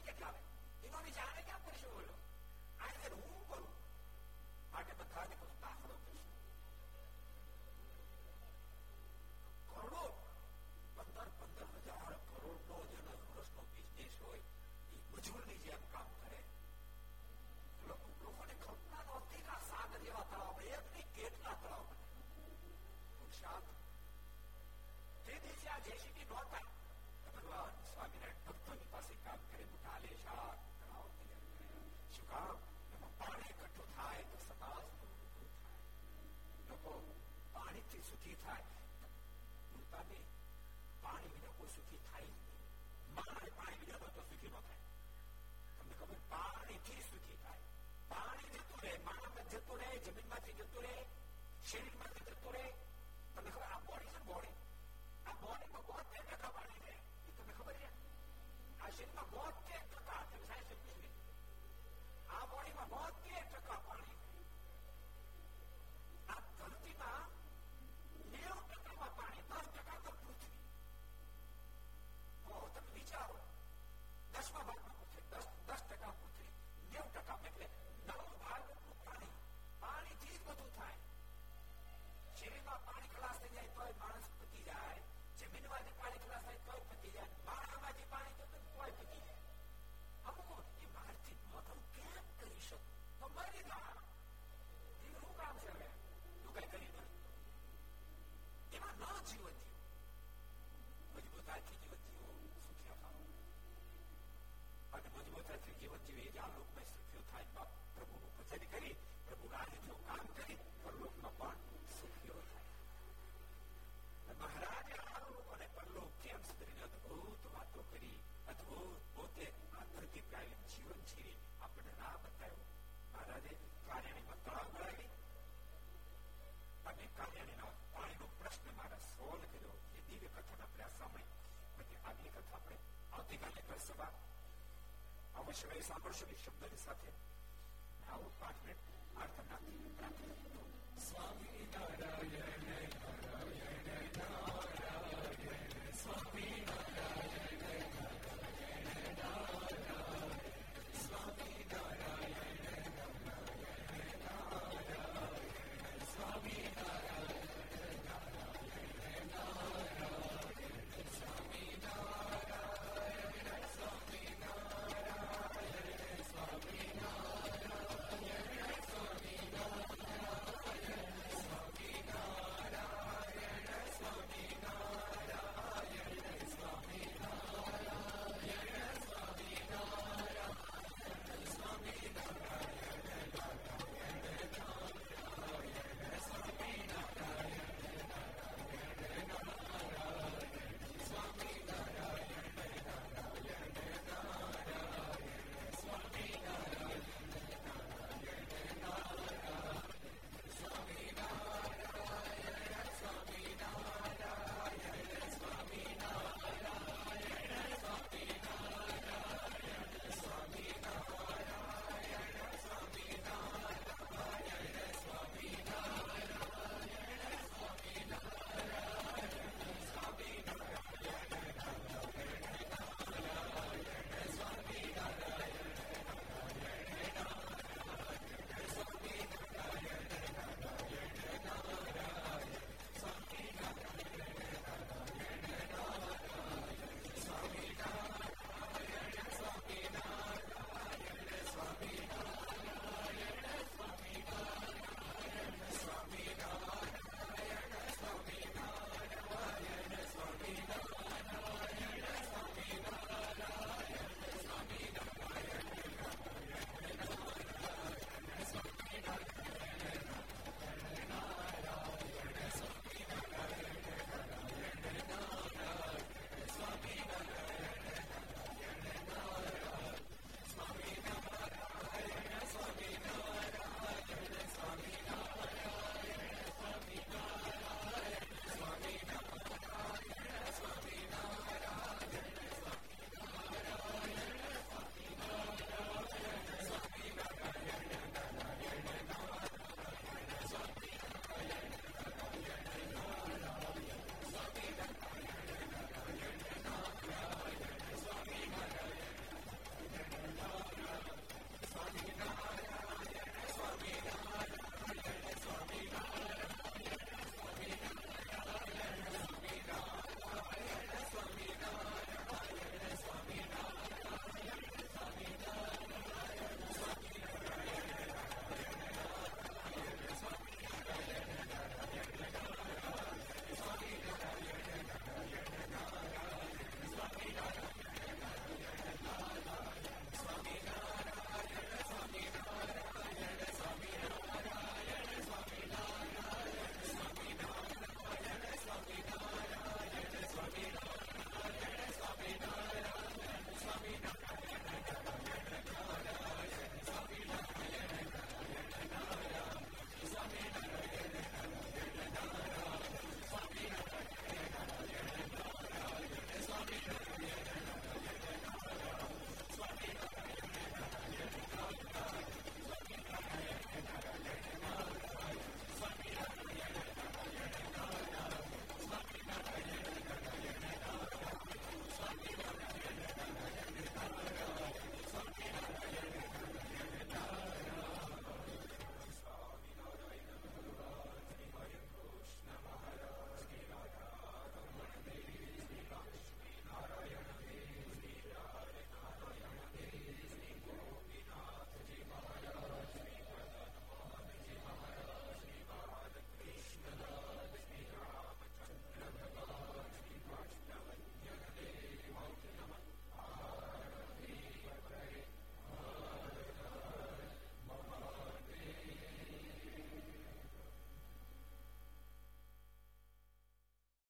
solución. 136.21 136.50